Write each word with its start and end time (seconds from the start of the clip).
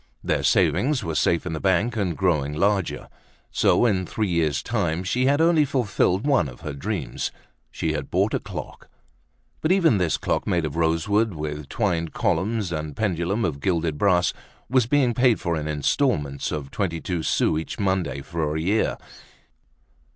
Their 0.23 0.41
savings 0.41 1.03
were 1.03 1.13
safe 1.13 1.45
in 1.45 1.53
the 1.53 1.59
bank, 1.59 1.95
and 1.95 2.17
growing 2.17 2.53
larger. 2.55 3.07
So, 3.51 3.85
in 3.85 4.07
three 4.07 4.29
years' 4.29 4.63
time 4.63 5.03
she 5.03 5.27
had 5.27 5.39
only 5.39 5.63
fulfilled 5.63 6.25
one 6.25 6.49
of 6.49 6.61
her 6.61 6.73
dreams—she 6.73 7.93
had 7.93 8.09
bought 8.09 8.33
a 8.33 8.39
clock. 8.39 8.89
But 9.61 9.71
even 9.71 9.99
this 9.99 10.17
clock, 10.17 10.47
made 10.47 10.65
of 10.65 10.75
rosewood 10.75 11.35
with 11.35 11.69
twined 11.69 12.13
columns 12.13 12.71
and 12.71 12.93
a 12.93 12.95
pendulum 12.95 13.45
of 13.45 13.59
gilded 13.59 13.99
brass, 13.99 14.33
was 14.67 14.87
being 14.87 15.13
paid 15.13 15.39
for 15.39 15.55
in 15.55 15.67
installments 15.67 16.51
of 16.51 16.71
twenty 16.71 16.99
two 16.99 17.21
sous 17.21 17.59
each 17.61 17.77
Monday 17.77 18.21
for 18.23 18.55
a 18.55 18.59
year. 18.59 18.97